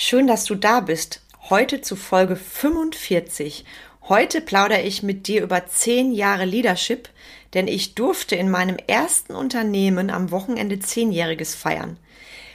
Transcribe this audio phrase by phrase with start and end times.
[0.00, 1.22] Schön, dass du da bist.
[1.50, 3.64] Heute zu Folge 45.
[4.08, 7.08] Heute plaudere ich mit dir über 10 Jahre Leadership,
[7.52, 11.96] denn ich durfte in meinem ersten Unternehmen am Wochenende Zehnjähriges feiern.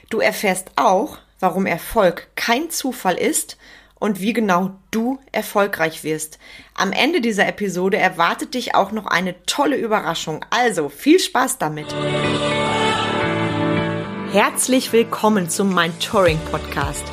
[0.09, 3.57] Du erfährst auch, warum Erfolg kein Zufall ist
[3.99, 6.39] und wie genau du erfolgreich wirst.
[6.75, 10.45] Am Ende dieser Episode erwartet dich auch noch eine tolle Überraschung.
[10.49, 11.93] Also viel Spaß damit.
[14.31, 17.12] Herzlich willkommen zum Mein Touring Podcast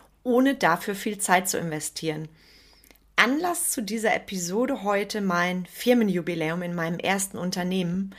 [0.23, 2.29] ohne dafür viel Zeit zu investieren.
[3.15, 8.15] Anlass zu dieser Episode heute mein Firmenjubiläum in meinem ersten Unternehmen.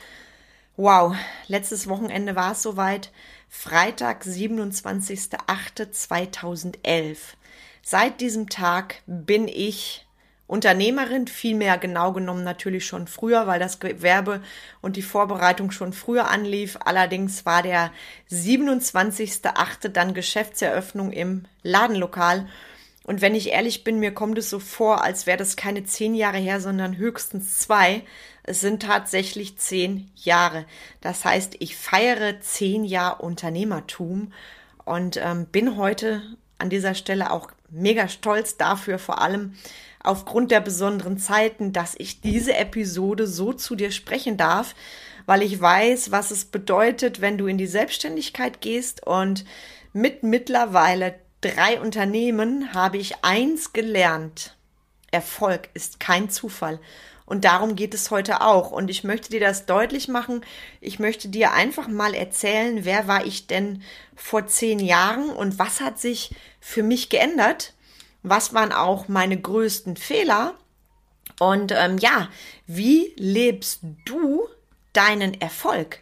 [0.77, 1.15] Wow,
[1.47, 3.11] letztes Wochenende war es soweit.
[3.49, 7.17] Freitag, 27.08.2011.
[7.81, 10.02] Seit diesem Tag bin ich
[10.53, 14.39] Unternehmerin, vielmehr genau genommen natürlich schon früher, weil das Gewerbe
[14.81, 16.77] und die Vorbereitung schon früher anlief.
[16.85, 17.91] Allerdings war der
[18.29, 19.89] 27.8.
[19.89, 22.47] dann Geschäftseröffnung im Ladenlokal.
[23.03, 26.13] Und wenn ich ehrlich bin, mir kommt es so vor, als wäre das keine zehn
[26.13, 28.03] Jahre her, sondern höchstens zwei.
[28.43, 30.65] Es sind tatsächlich zehn Jahre.
[31.01, 34.31] Das heißt, ich feiere zehn Jahre Unternehmertum
[34.85, 36.21] und ähm, bin heute
[36.57, 39.55] an dieser Stelle auch mega stolz dafür, vor allem,
[40.03, 44.75] aufgrund der besonderen Zeiten, dass ich diese Episode so zu dir sprechen darf,
[45.25, 49.45] weil ich weiß, was es bedeutet, wenn du in die Selbstständigkeit gehst und
[49.93, 54.55] mit mittlerweile drei Unternehmen habe ich eins gelernt.
[55.11, 56.79] Erfolg ist kein Zufall.
[57.25, 58.71] Und darum geht es heute auch.
[58.71, 60.41] Und ich möchte dir das deutlich machen.
[60.81, 63.81] Ich möchte dir einfach mal erzählen, wer war ich denn
[64.15, 67.73] vor zehn Jahren und was hat sich für mich geändert
[68.23, 70.55] was waren auch meine größten Fehler
[71.39, 72.29] und ähm, ja,
[72.65, 74.47] wie lebst du
[74.93, 75.99] deinen Erfolg?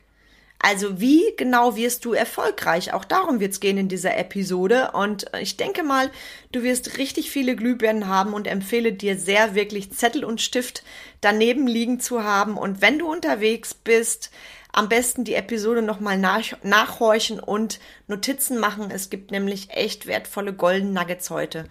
[0.64, 2.94] Also wie genau wirst du erfolgreich?
[2.94, 4.92] Auch darum wird es gehen in dieser Episode.
[4.92, 6.12] Und ich denke mal,
[6.52, 10.84] du wirst richtig viele Glühbirnen haben und empfehle dir sehr wirklich Zettel und Stift
[11.20, 12.58] daneben liegen zu haben.
[12.58, 14.30] Und wenn du unterwegs bist,
[14.72, 18.92] am besten die Episode nochmal nach, nachhorchen und Notizen machen.
[18.92, 21.66] Es gibt nämlich echt wertvolle Golden Nuggets heute.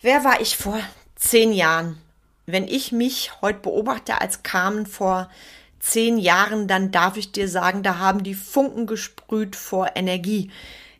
[0.00, 0.80] Wer war ich vor
[1.14, 1.98] zehn Jahren?
[2.46, 5.30] Wenn ich mich heute beobachte als Carmen vor
[5.82, 10.50] zehn Jahren, dann darf ich dir sagen, da haben die Funken gesprüht vor Energie.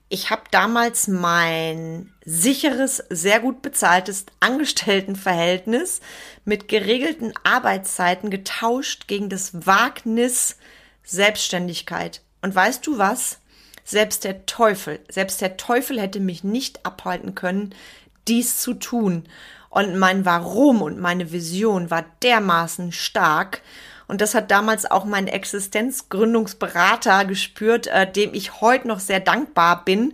[0.09, 6.00] Ich habe damals mein sicheres, sehr gut bezahltes Angestelltenverhältnis
[6.44, 10.59] mit geregelten Arbeitszeiten getauscht gegen das Wagnis
[11.04, 12.20] Selbstständigkeit.
[12.43, 13.38] Und weißt du was?
[13.84, 17.75] Selbst der Teufel, selbst der Teufel hätte mich nicht abhalten können,
[18.28, 19.25] dies zu tun.
[19.70, 23.62] Und mein Warum und meine Vision war dermaßen stark.
[24.12, 29.87] Und das hat damals auch mein Existenzgründungsberater gespürt, äh, dem ich heute noch sehr dankbar
[29.87, 30.12] bin,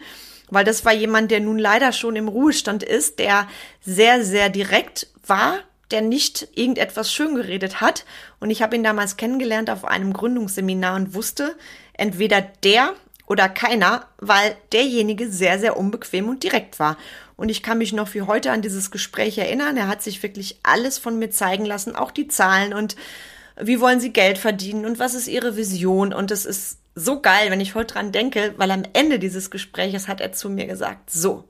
[0.50, 3.48] weil das war jemand, der nun leider schon im Ruhestand ist, der
[3.80, 5.58] sehr, sehr direkt war,
[5.90, 8.04] der nicht irgendetwas schön geredet hat.
[8.38, 11.56] Und ich habe ihn damals kennengelernt auf einem Gründungsseminar und wusste,
[11.92, 12.92] entweder der
[13.26, 16.98] oder keiner, weil derjenige sehr, sehr unbequem und direkt war.
[17.34, 19.76] Und ich kann mich noch wie heute an dieses Gespräch erinnern.
[19.76, 22.94] Er hat sich wirklich alles von mir zeigen lassen, auch die Zahlen und
[23.60, 26.12] wie wollen sie Geld verdienen und was ist ihre Vision.
[26.12, 30.08] Und es ist so geil, wenn ich heute dran denke, weil am Ende dieses Gespräches
[30.08, 31.48] hat er zu mir gesagt, so.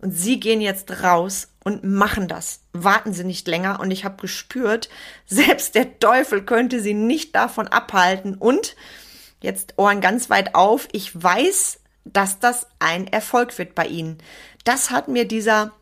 [0.00, 2.60] Und sie gehen jetzt raus und machen das.
[2.72, 3.80] Warten Sie nicht länger.
[3.80, 4.88] Und ich habe gespürt,
[5.26, 8.34] selbst der Teufel könnte sie nicht davon abhalten.
[8.34, 8.76] Und
[9.40, 10.88] jetzt Ohren ganz weit auf.
[10.92, 14.18] Ich weiß, dass das ein Erfolg wird bei Ihnen.
[14.64, 15.72] Das hat mir dieser,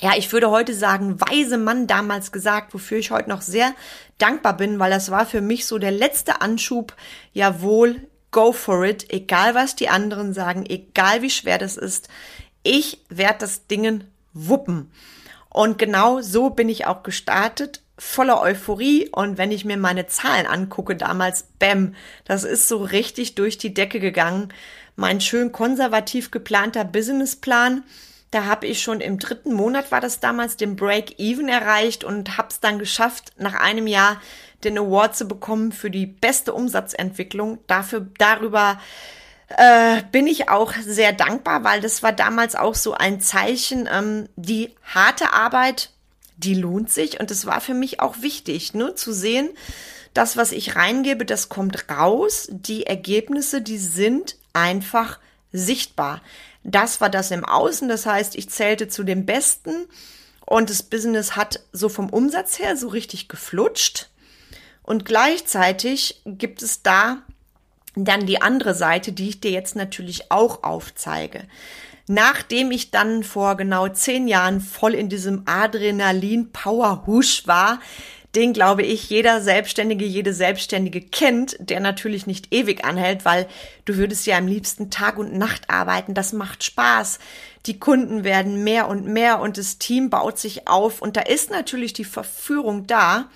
[0.00, 3.72] ja, ich würde heute sagen, weise Mann damals gesagt, wofür ich heute noch sehr
[4.18, 6.94] dankbar bin, weil das war für mich so der letzte Anschub.
[7.32, 8.00] Jawohl,
[8.30, 12.08] go for it, egal was die anderen sagen, egal wie schwer das ist.
[12.62, 14.90] Ich werde das Dingen wuppen.
[15.48, 20.46] Und genau so bin ich auch gestartet voller Euphorie und wenn ich mir meine Zahlen
[20.46, 21.94] angucke, damals, bam,
[22.24, 24.52] das ist so richtig durch die Decke gegangen
[24.96, 27.82] mein schön konservativ geplanter Businessplan.
[28.34, 32.48] Da habe ich schon im dritten Monat war das damals den Break-Even erreicht und habe
[32.48, 34.20] es dann geschafft, nach einem Jahr
[34.64, 37.60] den Award zu bekommen für die beste Umsatzentwicklung.
[37.68, 38.80] Dafür darüber
[39.56, 44.28] äh, bin ich auch sehr dankbar, weil das war damals auch so ein Zeichen, ähm,
[44.34, 45.90] die harte Arbeit,
[46.36, 49.50] die lohnt sich und es war für mich auch wichtig, ne, zu sehen,
[50.12, 55.20] das, was ich reingebe, das kommt raus, die Ergebnisse, die sind einfach
[55.52, 56.20] sichtbar.
[56.64, 59.86] Das war das im Außen, das heißt, ich zählte zu den Besten
[60.46, 64.10] und das Business hat so vom Umsatz her so richtig geflutscht.
[64.82, 67.22] Und gleichzeitig gibt es da
[67.96, 71.44] dann die andere Seite, die ich dir jetzt natürlich auch aufzeige.
[72.06, 77.80] Nachdem ich dann vor genau zehn Jahren voll in diesem Adrenalin-Power-Husch war,
[78.34, 83.46] den glaube ich jeder Selbstständige, jede Selbstständige kennt, der natürlich nicht ewig anhält, weil
[83.84, 86.14] du würdest ja am liebsten Tag und Nacht arbeiten.
[86.14, 87.18] Das macht Spaß.
[87.66, 91.50] Die Kunden werden mehr und mehr und das Team baut sich auf und da ist
[91.50, 93.30] natürlich die Verführung da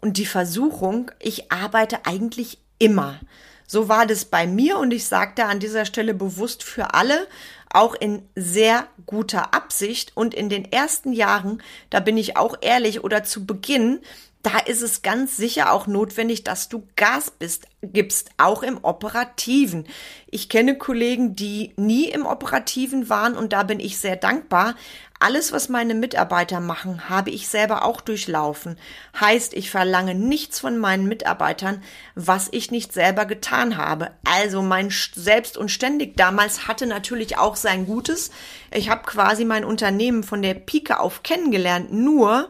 [0.00, 3.20] und die Versuchung, ich arbeite eigentlich immer.
[3.66, 7.28] So war das bei mir und ich sagte an dieser Stelle bewusst für alle,
[7.70, 10.12] auch in sehr guter Absicht.
[10.14, 14.00] Und in den ersten Jahren, da bin ich auch ehrlich oder zu Beginn,
[14.42, 19.86] da ist es ganz sicher auch notwendig, dass du Gas bist, gibst, auch im Operativen.
[20.30, 24.76] Ich kenne Kollegen, die nie im Operativen waren und da bin ich sehr dankbar.
[25.22, 28.78] Alles, was meine Mitarbeiter machen, habe ich selber auch durchlaufen.
[29.20, 31.82] Heißt, ich verlange nichts von meinen Mitarbeitern,
[32.14, 34.12] was ich nicht selber getan habe.
[34.24, 38.30] Also mein Selbst und Ständig damals hatte natürlich auch sein Gutes.
[38.72, 41.92] Ich habe quasi mein Unternehmen von der Pike auf kennengelernt.
[41.92, 42.48] Nur,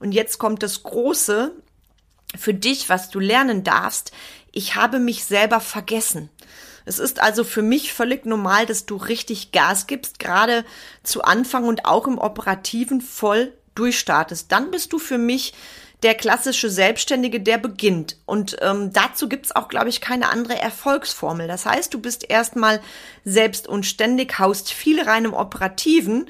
[0.00, 1.52] und jetzt kommt das Große
[2.36, 4.12] für dich, was du lernen darfst,
[4.52, 6.28] ich habe mich selber vergessen.
[6.84, 10.64] Es ist also für mich völlig normal, dass du richtig Gas gibst, gerade
[11.02, 14.50] zu Anfang und auch im Operativen voll durchstartest.
[14.50, 15.54] Dann bist du für mich
[16.02, 18.16] der klassische Selbstständige, der beginnt.
[18.24, 21.46] Und ähm, dazu gibt's auch, glaube ich, keine andere Erfolgsformel.
[21.46, 22.80] Das heißt, du bist erstmal
[23.24, 26.26] selbst und ständig, haust viel rein im Operativen,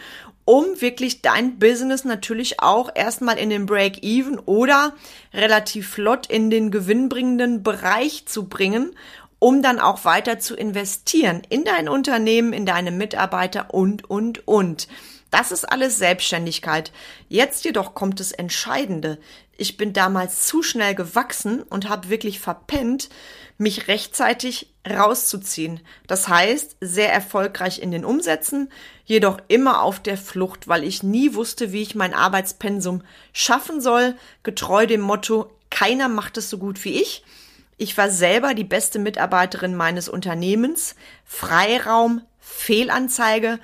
[0.50, 4.94] um wirklich dein Business natürlich auch erstmal in den Break-Even oder
[5.32, 8.96] relativ flott in den gewinnbringenden Bereich zu bringen
[9.38, 14.86] um dann auch weiter zu investieren in dein Unternehmen, in deine Mitarbeiter und, und, und.
[15.30, 16.92] Das ist alles Selbstständigkeit.
[17.28, 19.18] Jetzt jedoch kommt das Entscheidende.
[19.56, 23.08] Ich bin damals zu schnell gewachsen und habe wirklich verpennt,
[23.56, 25.80] mich rechtzeitig rauszuziehen.
[26.06, 28.70] Das heißt, sehr erfolgreich in den Umsätzen,
[29.04, 34.16] jedoch immer auf der Flucht, weil ich nie wusste, wie ich mein Arbeitspensum schaffen soll,
[34.42, 37.24] getreu dem Motto, keiner macht es so gut wie ich.
[37.76, 40.96] Ich war selber die beste Mitarbeiterin meines Unternehmens.
[41.24, 43.58] Freiraum, Fehlanzeige.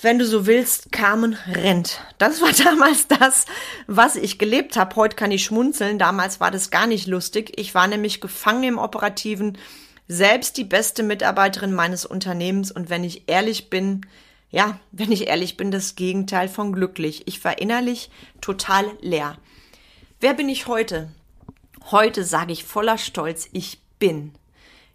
[0.00, 2.02] Wenn du so willst, Carmen rennt.
[2.18, 3.46] Das war damals das,
[3.86, 4.94] was ich gelebt habe.
[4.94, 5.98] Heute kann ich schmunzeln.
[5.98, 7.52] Damals war das gar nicht lustig.
[7.56, 9.58] Ich war nämlich gefangen im Operativen,
[10.08, 12.70] selbst die beste Mitarbeiterin meines Unternehmens.
[12.70, 14.06] Und wenn ich ehrlich bin,
[14.50, 17.26] ja, wenn ich ehrlich bin, das Gegenteil von glücklich.
[17.26, 18.10] Ich war innerlich
[18.40, 19.38] total leer.
[20.20, 21.10] Wer bin ich heute?
[21.90, 24.32] Heute sage ich voller Stolz, ich bin.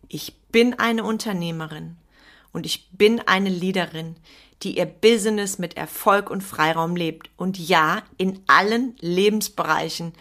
[0.08, 1.96] Ich bin eine Unternehmerin
[2.52, 4.16] und ich bin eine Leaderin,
[4.64, 7.30] die ihr Business mit Erfolg und Freiraum lebt.
[7.38, 10.14] Und ja, in allen Lebensbereichen.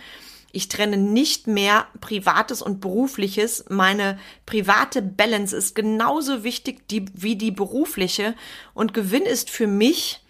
[0.52, 3.64] Ich trenne nicht mehr Privates und Berufliches.
[3.68, 8.34] Meine private Balance ist genauso wichtig die, wie die berufliche.
[8.74, 10.24] Und Gewinn ist für mich,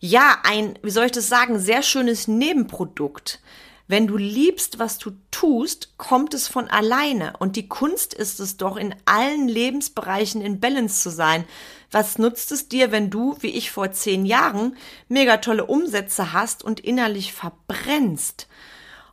[0.00, 3.40] ja, ein, wie soll ich das sagen, sehr schönes Nebenprodukt.
[3.88, 7.34] Wenn du liebst, was du tust, kommt es von alleine.
[7.38, 11.44] Und die Kunst ist es doch, in allen Lebensbereichen in Balance zu sein.
[11.90, 14.78] Was nutzt es dir, wenn du, wie ich vor zehn Jahren,
[15.08, 18.48] mega tolle Umsätze hast und innerlich verbrennst?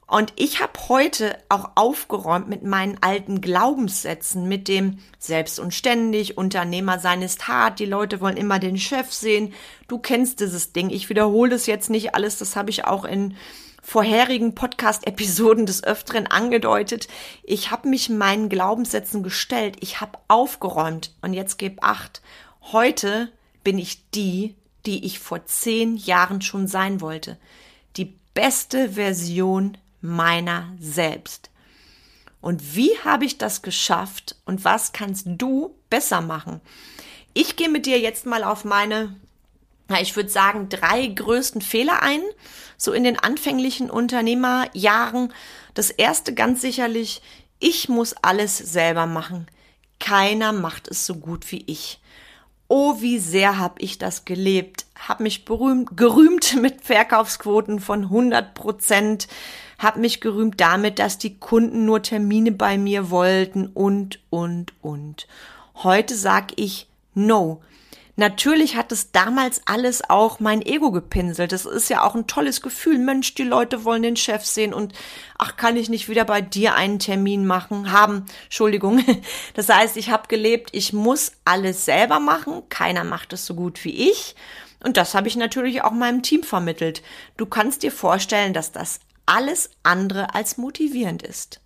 [0.10, 6.36] Und ich habe heute auch aufgeräumt mit meinen alten Glaubenssätzen, mit dem selbst und ständig,
[6.36, 9.54] Unternehmer sein ist hart, die Leute wollen immer den Chef sehen.
[9.88, 10.90] Du kennst dieses Ding.
[10.90, 13.38] Ich wiederhole das jetzt nicht alles, das habe ich auch in
[13.84, 17.08] vorherigen Podcast-Episoden des Öfteren angedeutet.
[17.44, 19.78] Ich habe mich meinen Glaubenssätzen gestellt.
[19.80, 21.14] Ich habe aufgeräumt.
[21.22, 22.24] Und jetzt geb acht.
[22.72, 23.32] Heute
[23.64, 24.56] bin ich die,
[24.88, 27.38] die ich vor zehn Jahren schon sein wollte.
[27.96, 31.50] Die beste Version meiner selbst.
[32.42, 36.62] Und wie habe ich das geschafft und was kannst du besser machen?
[37.34, 39.16] Ich gehe mit dir jetzt mal auf meine
[39.98, 42.22] ich würde sagen, drei größten Fehler ein,
[42.78, 45.34] so in den anfänglichen Unternehmerjahren.
[45.74, 47.22] Das erste ganz sicherlich,
[47.60, 49.48] ich muss alles selber machen.
[50.00, 52.00] Keiner macht es so gut wie ich.
[52.72, 58.54] Oh, wie sehr habe ich das gelebt, habe mich berühmt, gerühmt mit Verkaufsquoten von 100
[58.54, 59.28] Prozent,
[59.80, 65.28] habe mich gerühmt damit, dass die Kunden nur Termine bei mir wollten und, und, und.
[65.76, 67.62] Heute sag ich No.
[68.20, 71.54] Natürlich hat es damals alles auch mein Ego gepinselt.
[71.54, 73.00] Das ist ja auch ein tolles Gefühl.
[73.00, 74.92] Mensch, die Leute wollen den Chef sehen und
[75.38, 79.02] ach, kann ich nicht wieder bei dir einen Termin machen, haben, Entschuldigung.
[79.54, 82.64] Das heißt, ich habe gelebt, ich muss alles selber machen.
[82.68, 84.36] Keiner macht es so gut wie ich.
[84.84, 87.02] Und das habe ich natürlich auch meinem Team vermittelt.
[87.38, 91.62] Du kannst dir vorstellen, dass das alles andere als motivierend ist.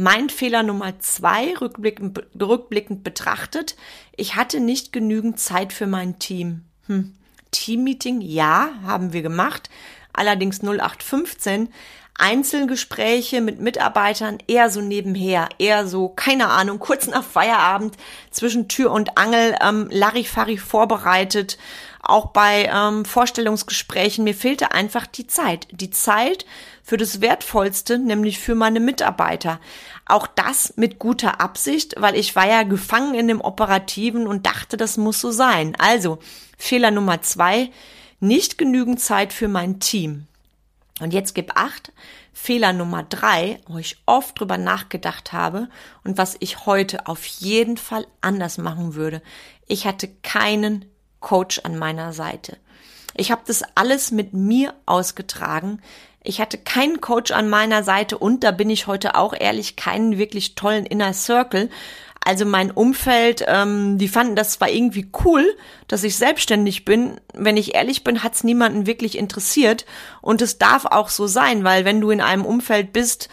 [0.00, 3.74] Mein Fehler Nummer zwei, rückblickend, rückblickend betrachtet,
[4.16, 6.62] ich hatte nicht genügend Zeit für mein Team.
[6.86, 7.16] Hm.
[7.50, 9.68] Teammeeting, ja, haben wir gemacht,
[10.12, 11.70] allerdings 0815.
[12.14, 17.96] Einzelgespräche mit Mitarbeitern eher so nebenher, eher so, keine Ahnung, kurz nach Feierabend
[18.30, 21.58] zwischen Tür und Angel, ähm, Larifari vorbereitet,
[22.08, 24.24] auch bei ähm, Vorstellungsgesprächen.
[24.24, 25.68] Mir fehlte einfach die Zeit.
[25.70, 26.46] Die Zeit
[26.82, 29.60] für das Wertvollste, nämlich für meine Mitarbeiter.
[30.06, 34.76] Auch das mit guter Absicht, weil ich war ja gefangen in dem Operativen und dachte,
[34.76, 35.76] das muss so sein.
[35.78, 36.18] Also,
[36.56, 37.70] Fehler Nummer zwei,
[38.20, 40.26] nicht genügend Zeit für mein Team.
[41.00, 41.92] Und jetzt gib acht.
[42.32, 45.68] Fehler Nummer drei, wo ich oft drüber nachgedacht habe
[46.04, 49.22] und was ich heute auf jeden Fall anders machen würde.
[49.66, 50.84] Ich hatte keinen
[51.20, 52.56] Coach an meiner Seite.
[53.14, 55.80] Ich habe das alles mit mir ausgetragen.
[56.22, 60.18] Ich hatte keinen Coach an meiner Seite und da bin ich heute auch ehrlich, keinen
[60.18, 61.70] wirklich tollen Inner Circle.
[62.24, 65.46] Also mein Umfeld, ähm, die fanden das zwar irgendwie cool,
[65.86, 67.20] dass ich selbstständig bin.
[67.32, 69.86] Wenn ich ehrlich bin, hat's niemanden wirklich interessiert.
[70.20, 73.30] Und es darf auch so sein, weil wenn du in einem Umfeld bist,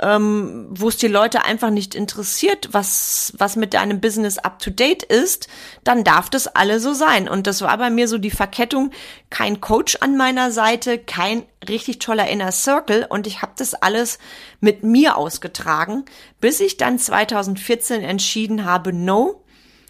[0.00, 4.70] ähm, wo es die Leute einfach nicht interessiert, was, was mit deinem Business up to
[4.70, 5.48] date ist,
[5.84, 7.28] dann darf das alle so sein.
[7.28, 8.92] Und das war bei mir so die Verkettung,
[9.30, 14.18] kein Coach an meiner Seite, kein richtig toller Inner Circle und ich habe das alles
[14.60, 16.04] mit mir ausgetragen,
[16.40, 19.42] bis ich dann 2014 entschieden habe, no,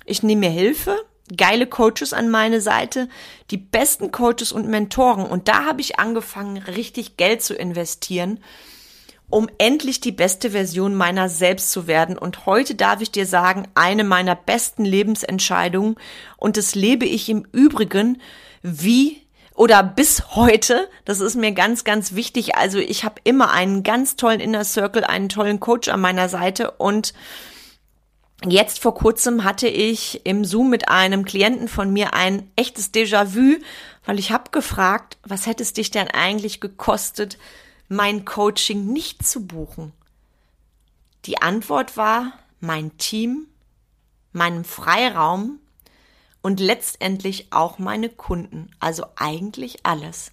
[0.07, 0.97] ich nehme mir Hilfe,
[1.37, 3.11] geile Coaches an meine Seite,
[3.51, 5.27] die besten Coaches und Mentoren.
[5.27, 8.41] Und da habe ich angefangen, richtig Geld zu investieren
[9.31, 12.17] um endlich die beste Version meiner selbst zu werden.
[12.17, 15.97] Und heute darf ich dir sagen, eine meiner besten Lebensentscheidungen.
[16.37, 18.21] Und das lebe ich im Übrigen
[18.63, 19.23] wie
[19.55, 20.89] oder bis heute.
[21.05, 22.57] Das ist mir ganz, ganz wichtig.
[22.57, 26.73] Also ich habe immer einen ganz tollen Inner Circle, einen tollen Coach an meiner Seite
[26.73, 27.13] und
[28.47, 33.57] Jetzt vor kurzem hatte ich im Zoom mit einem Klienten von mir ein echtes Déjà-vu,
[34.05, 37.37] weil ich habe gefragt, was hätte es dich denn eigentlich gekostet,
[37.89, 39.93] mein Coaching nicht zu buchen?
[41.25, 43.47] Die Antwort war mein Team,
[44.33, 45.59] meinem Freiraum
[46.43, 50.33] und letztendlich auch meine Kunden, also eigentlich alles.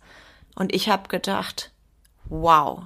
[0.55, 1.71] Und ich habe gedacht,
[2.25, 2.83] wow,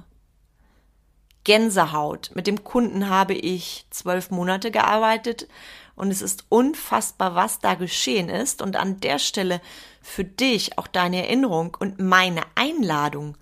[1.44, 2.30] Gänsehaut.
[2.34, 5.48] Mit dem Kunden habe ich zwölf Monate gearbeitet
[5.96, 8.62] und es ist unfassbar, was da geschehen ist.
[8.62, 9.60] Und an der Stelle
[10.02, 13.36] für dich auch deine Erinnerung und meine Einladung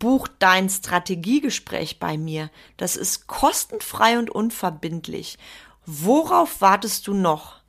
[0.00, 2.50] buch dein Strategiegespräch bei mir.
[2.76, 5.38] Das ist kostenfrei und unverbindlich.
[5.86, 7.60] Worauf wartest du noch?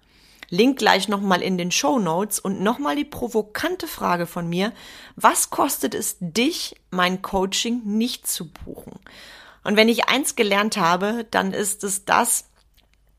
[0.49, 4.73] Link gleich nochmal in den Show Notes und nochmal die provokante Frage von mir.
[5.15, 8.99] Was kostet es dich, mein Coaching nicht zu buchen?
[9.63, 12.45] Und wenn ich eins gelernt habe, dann ist es das,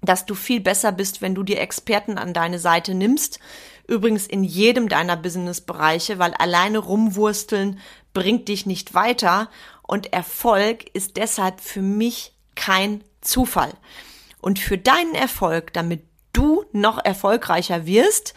[0.03, 3.39] dass du viel besser bist, wenn du dir Experten an deine Seite nimmst.
[3.87, 7.79] Übrigens in jedem deiner Businessbereiche, weil alleine rumwursteln
[8.15, 9.51] bringt dich nicht weiter
[9.83, 13.73] und Erfolg ist deshalb für mich kein Zufall.
[14.41, 18.35] Und für deinen Erfolg, damit du noch erfolgreicher wirst,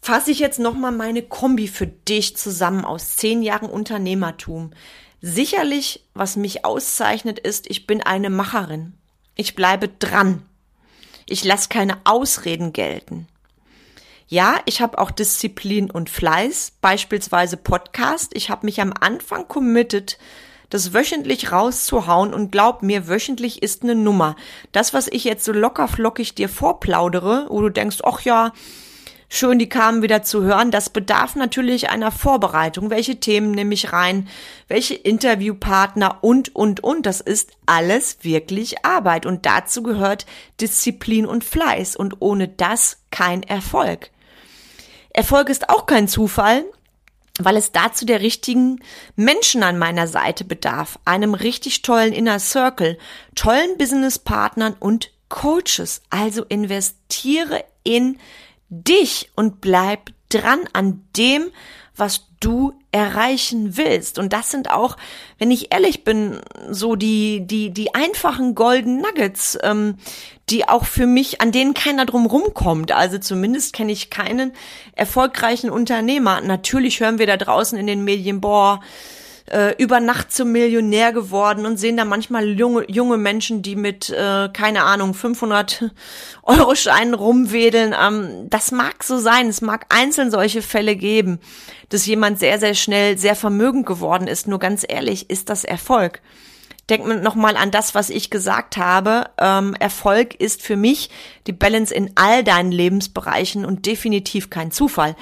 [0.00, 4.72] fasse ich jetzt nochmal meine Kombi für dich zusammen aus zehn Jahren Unternehmertum.
[5.20, 8.94] Sicherlich, was mich auszeichnet, ist, ich bin eine Macherin.
[9.36, 10.42] Ich bleibe dran.
[11.26, 13.28] Ich lasse keine Ausreden gelten.
[14.32, 18.30] Ja, ich habe auch Disziplin und Fleiß, beispielsweise Podcast.
[18.32, 20.16] Ich habe mich am Anfang committed,
[20.70, 24.36] das wöchentlich rauszuhauen und glaub mir, wöchentlich ist eine Nummer.
[24.72, 28.54] Das, was ich jetzt so locker flockig dir vorplaudere, wo du denkst, ach ja,
[29.28, 32.88] schön, die kamen wieder zu hören, das bedarf natürlich einer Vorbereitung.
[32.88, 34.28] Welche Themen nehme ich rein?
[34.66, 37.04] Welche Interviewpartner und, und, und.
[37.04, 40.24] Das ist alles wirklich Arbeit und dazu gehört
[40.58, 44.10] Disziplin und Fleiß und ohne das kein Erfolg.
[45.12, 46.64] Erfolg ist auch kein Zufall,
[47.38, 48.80] weil es dazu der richtigen
[49.16, 52.98] Menschen an meiner Seite bedarf, einem richtig tollen Inner Circle,
[53.34, 56.02] tollen Businesspartnern und Coaches.
[56.10, 58.18] Also investiere in
[58.68, 61.50] dich und bleib dran an dem,
[61.96, 64.18] was du erreichen willst.
[64.18, 64.96] Und das sind auch,
[65.38, 69.96] wenn ich ehrlich bin, so die, die, die einfachen Golden Nuggets, ähm,
[70.50, 72.92] die auch für mich, an denen keiner drum rumkommt.
[72.92, 74.52] Also zumindest kenne ich keinen
[74.94, 76.42] erfolgreichen Unternehmer.
[76.42, 78.80] Natürlich hören wir da draußen in den Medien, boah,
[79.50, 84.10] äh, über Nacht zum Millionär geworden und sehen da manchmal junge, junge Menschen, die mit,
[84.10, 85.90] äh, keine Ahnung, 500
[86.42, 87.94] Euro Scheinen rumwedeln.
[87.98, 89.48] Ähm, das mag so sein.
[89.48, 91.40] Es mag einzeln solche Fälle geben,
[91.88, 94.48] dass jemand sehr, sehr schnell sehr vermögend geworden ist.
[94.48, 96.20] Nur ganz ehrlich, ist das Erfolg?
[96.90, 99.30] Denk mir nochmal an das, was ich gesagt habe.
[99.38, 101.10] Ähm, Erfolg ist für mich
[101.46, 105.14] die Balance in all deinen Lebensbereichen und definitiv kein Zufall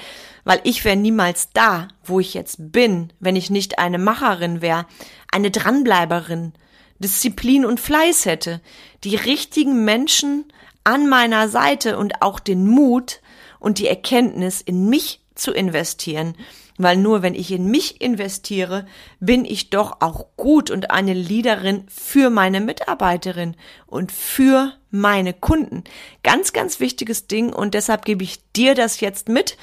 [0.50, 4.84] weil ich wäre niemals da, wo ich jetzt bin, wenn ich nicht eine Macherin wäre,
[5.30, 6.54] eine Dranbleiberin,
[6.98, 8.60] Disziplin und Fleiß hätte,
[9.04, 10.52] die richtigen Menschen
[10.82, 13.20] an meiner Seite und auch den Mut
[13.60, 16.34] und die Erkenntnis in mich zu investieren,
[16.78, 18.86] weil nur wenn ich in mich investiere,
[19.20, 23.54] bin ich doch auch gut und eine Leaderin für meine Mitarbeiterin
[23.86, 25.84] und für meine Kunden.
[26.24, 29.56] Ganz, ganz wichtiges Ding und deshalb gebe ich dir das jetzt mit.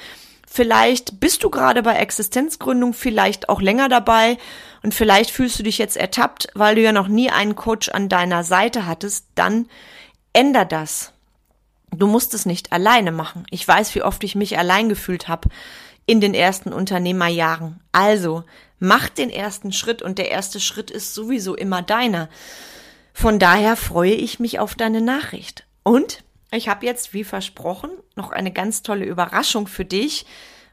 [0.58, 4.38] Vielleicht bist du gerade bei Existenzgründung, vielleicht auch länger dabei
[4.82, 8.08] und vielleicht fühlst du dich jetzt ertappt, weil du ja noch nie einen Coach an
[8.08, 9.68] deiner Seite hattest, dann
[10.32, 11.12] änder das.
[11.92, 13.44] Du musst es nicht alleine machen.
[13.50, 15.48] Ich weiß, wie oft ich mich allein gefühlt habe
[16.06, 17.78] in den ersten Unternehmerjahren.
[17.92, 18.42] Also,
[18.80, 22.28] mach den ersten Schritt und der erste Schritt ist sowieso immer deiner.
[23.12, 25.68] Von daher freue ich mich auf deine Nachricht.
[25.84, 30.24] Und ich habe jetzt, wie versprochen, noch eine ganz tolle Überraschung für dich,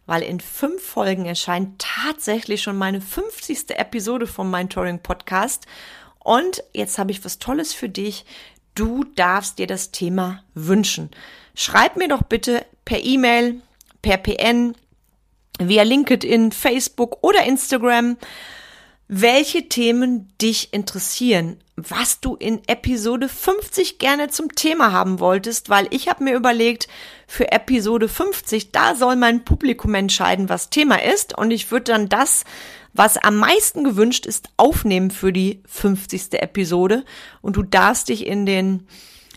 [0.06, 3.72] weil in fünf Folgen erscheint tatsächlich schon meine 50.
[3.72, 5.66] Episode vom Mentoring Podcast.
[6.20, 8.26] Und jetzt habe ich was Tolles für dich.
[8.76, 11.12] Du darfst dir das Thema wünschen.
[11.56, 13.62] Schreib mir doch bitte per E-Mail,
[14.02, 14.76] per PN,
[15.60, 18.18] via LinkedIn, Facebook oder Instagram
[19.08, 25.88] welche Themen dich interessieren, was du in Episode 50 gerne zum Thema haben wolltest, weil
[25.92, 26.88] ich habe mir überlegt,
[27.28, 32.10] für Episode 50, da soll mein Publikum entscheiden, was Thema ist und ich würde dann
[32.10, 32.46] das,
[32.94, 36.42] was am meisten gewünscht ist, aufnehmen für die 50.
[36.42, 37.04] Episode
[37.42, 38.88] und du darfst dich in den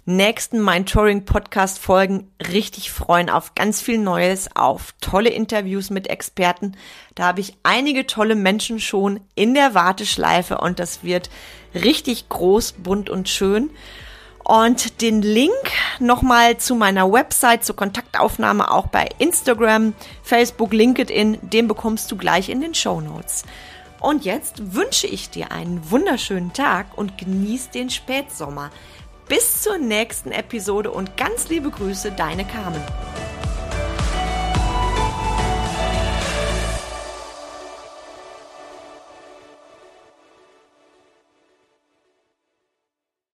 [0.08, 6.08] nächsten Mind Touring Podcast Folgen richtig freuen auf ganz viel Neues, auf tolle Interviews mit
[6.08, 6.78] Experten.
[7.14, 11.28] Da habe ich einige tolle Menschen schon in der Warteschleife und das wird
[11.74, 13.68] richtig groß, bunt und schön.
[14.42, 15.52] Und den Link
[15.98, 19.92] nochmal zu meiner Website, zur Kontaktaufnahme auch bei Instagram,
[20.22, 23.44] Facebook, LinkedIn, den bekommst du gleich in den Show Notes.
[24.00, 28.70] Und jetzt wünsche ich dir einen wunderschönen Tag und genieß den Spätsommer.
[29.28, 32.80] Bis zur nächsten Episode und ganz liebe Grüße, deine Carmen.